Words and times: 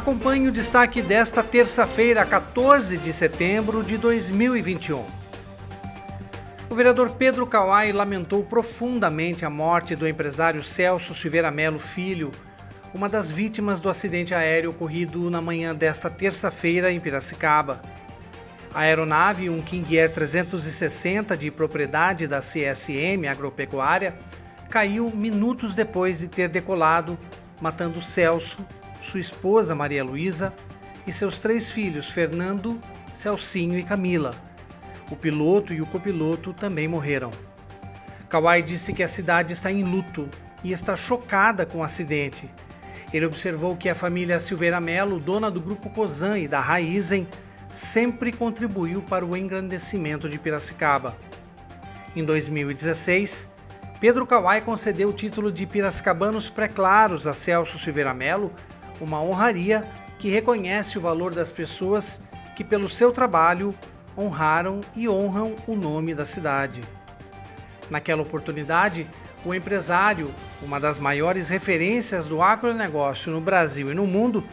Acompanhe 0.00 0.48
o 0.48 0.50
destaque 0.50 1.02
desta 1.02 1.42
terça-feira, 1.42 2.24
14 2.24 2.96
de 2.96 3.12
setembro 3.12 3.82
de 3.82 3.98
2021. 3.98 5.04
O 6.70 6.74
vereador 6.74 7.10
Pedro 7.10 7.46
Kawai 7.46 7.92
lamentou 7.92 8.42
profundamente 8.42 9.44
a 9.44 9.50
morte 9.50 9.94
do 9.94 10.08
empresário 10.08 10.64
Celso 10.64 11.14
Silveira 11.14 11.50
Melo 11.50 11.78
Filho, 11.78 12.32
uma 12.94 13.10
das 13.10 13.30
vítimas 13.30 13.78
do 13.78 13.90
acidente 13.90 14.34
aéreo 14.34 14.70
ocorrido 14.70 15.28
na 15.28 15.42
manhã 15.42 15.74
desta 15.74 16.08
terça-feira 16.08 16.90
em 16.90 16.98
Piracicaba. 16.98 17.82
A 18.72 18.80
aeronave, 18.80 19.50
um 19.50 19.60
King 19.60 19.98
Air 19.98 20.10
360 20.10 21.36
de 21.36 21.50
propriedade 21.50 22.26
da 22.26 22.40
CSM 22.40 23.28
Agropecuária, 23.28 24.16
caiu 24.70 25.10
minutos 25.14 25.74
depois 25.74 26.20
de 26.20 26.28
ter 26.28 26.48
decolado, 26.48 27.18
matando 27.60 28.00
Celso, 28.00 28.66
sua 29.00 29.20
esposa 29.20 29.74
Maria 29.74 30.04
Luísa 30.04 30.52
e 31.06 31.12
seus 31.12 31.40
três 31.40 31.70
filhos, 31.70 32.10
Fernando, 32.10 32.80
Celcinho 33.12 33.78
e 33.78 33.82
Camila. 33.82 34.34
O 35.10 35.16
piloto 35.16 35.72
e 35.72 35.80
o 35.80 35.86
copiloto 35.86 36.52
também 36.52 36.86
morreram. 36.86 37.30
Kawai 38.28 38.62
disse 38.62 38.92
que 38.92 39.02
a 39.02 39.08
cidade 39.08 39.52
está 39.52 39.72
em 39.72 39.82
luto 39.82 40.28
e 40.62 40.70
está 40.70 40.94
chocada 40.94 41.66
com 41.66 41.78
o 41.78 41.82
acidente. 41.82 42.48
Ele 43.12 43.26
observou 43.26 43.76
que 43.76 43.88
a 43.88 43.94
família 43.94 44.38
Silveira 44.38 44.80
Melo, 44.80 45.18
dona 45.18 45.50
do 45.50 45.60
grupo 45.60 45.90
Cozan 45.90 46.38
e 46.38 46.46
da 46.46 46.60
Raizen, 46.60 47.26
sempre 47.72 48.30
contribuiu 48.30 49.02
para 49.02 49.26
o 49.26 49.36
engrandecimento 49.36 50.28
de 50.28 50.38
Piracicaba. 50.38 51.16
Em 52.14 52.24
2016, 52.24 53.48
Pedro 54.00 54.26
Kawai 54.26 54.60
concedeu 54.60 55.08
o 55.10 55.12
título 55.12 55.50
de 55.50 55.66
Piracicabanos 55.66 56.48
Pré-Claros 56.50 57.26
a 57.26 57.34
Celso 57.34 57.78
Silveira 57.78 58.14
Melo, 58.14 58.52
uma 59.00 59.22
honraria 59.22 59.88
que 60.18 60.28
reconhece 60.28 60.98
o 60.98 61.00
valor 61.00 61.34
das 61.34 61.50
pessoas 61.50 62.22
que, 62.54 62.62
pelo 62.62 62.88
seu 62.88 63.10
trabalho, 63.10 63.74
honraram 64.16 64.80
e 64.94 65.08
honram 65.08 65.56
o 65.66 65.74
nome 65.74 66.14
da 66.14 66.26
cidade. 66.26 66.82
Naquela 67.88 68.22
oportunidade, 68.22 69.06
o 69.44 69.54
empresário, 69.54 70.30
uma 70.62 70.78
das 70.78 70.98
maiores 70.98 71.48
referências 71.48 72.26
do 72.26 72.42
agronegócio 72.42 73.32
no 73.32 73.40
Brasil 73.40 73.90
e 73.90 73.94
no 73.94 74.06
mundo, 74.06 74.44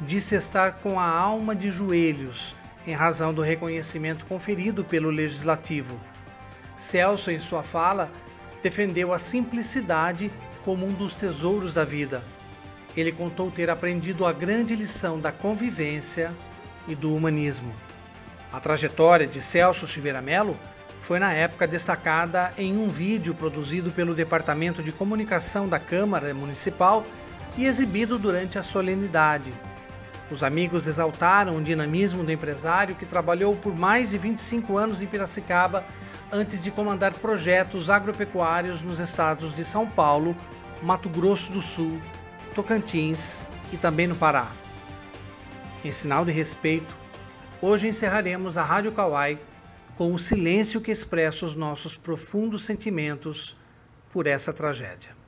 disse 0.00 0.34
estar 0.34 0.80
com 0.80 0.98
a 0.98 1.06
alma 1.06 1.54
de 1.54 1.70
joelhos 1.70 2.56
em 2.86 2.92
razão 2.92 3.32
do 3.32 3.42
reconhecimento 3.42 4.26
conferido 4.26 4.84
pelo 4.84 5.10
Legislativo. 5.10 6.00
Celso, 6.74 7.30
em 7.30 7.38
sua 7.38 7.62
fala, 7.62 8.10
defendeu 8.60 9.12
a 9.12 9.18
simplicidade 9.18 10.32
como 10.64 10.86
um 10.86 10.92
dos 10.92 11.14
tesouros 11.14 11.74
da 11.74 11.84
vida. 11.84 12.24
Ele 12.96 13.12
contou 13.12 13.50
ter 13.50 13.70
aprendido 13.70 14.26
a 14.26 14.32
grande 14.32 14.76
lição 14.76 15.18
da 15.18 15.32
convivência 15.32 16.34
e 16.86 16.94
do 16.94 17.14
humanismo. 17.14 17.74
A 18.52 18.60
trajetória 18.60 19.26
de 19.26 19.40
Celso 19.40 19.86
Silveira 19.86 20.20
Melo 20.20 20.58
foi 21.00 21.18
na 21.18 21.32
época 21.32 21.66
destacada 21.66 22.52
em 22.56 22.76
um 22.76 22.88
vídeo 22.88 23.34
produzido 23.34 23.90
pelo 23.90 24.14
Departamento 24.14 24.82
de 24.82 24.92
Comunicação 24.92 25.68
da 25.68 25.78
Câmara 25.78 26.32
Municipal 26.34 27.04
e 27.56 27.64
exibido 27.64 28.18
durante 28.18 28.58
a 28.58 28.62
solenidade. 28.62 29.52
Os 30.30 30.42
amigos 30.42 30.86
exaltaram 30.86 31.56
o 31.56 31.62
dinamismo 31.62 32.22
do 32.22 32.30
empresário 32.30 32.94
que 32.94 33.04
trabalhou 33.04 33.56
por 33.56 33.74
mais 33.74 34.10
de 34.10 34.18
25 34.18 34.76
anos 34.78 35.02
em 35.02 35.06
Piracicaba 35.06 35.84
antes 36.30 36.62
de 36.62 36.70
comandar 36.70 37.12
projetos 37.14 37.90
agropecuários 37.90 38.80
nos 38.80 38.98
estados 38.98 39.54
de 39.54 39.64
São 39.64 39.86
Paulo, 39.86 40.36
Mato 40.82 41.08
Grosso 41.08 41.52
do 41.52 41.60
Sul, 41.60 42.00
Tocantins 42.54 43.46
e 43.72 43.76
também 43.76 44.06
no 44.06 44.14
Pará. 44.14 44.52
Em 45.84 45.90
sinal 45.90 46.24
de 46.24 46.32
respeito, 46.32 46.94
hoje 47.60 47.88
encerraremos 47.88 48.56
a 48.56 48.62
Rádio 48.62 48.92
Kawai 48.92 49.38
com 49.96 50.12
o 50.14 50.18
silêncio 50.18 50.80
que 50.80 50.90
expressa 50.90 51.46
os 51.46 51.54
nossos 51.54 51.96
profundos 51.96 52.64
sentimentos 52.64 53.56
por 54.12 54.26
essa 54.26 54.52
tragédia. 54.52 55.21